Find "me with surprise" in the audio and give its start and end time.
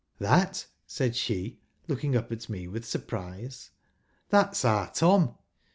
2.49-3.69